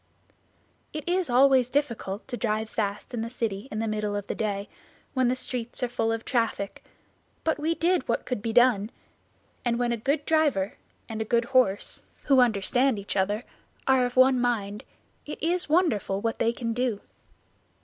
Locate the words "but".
7.43-7.59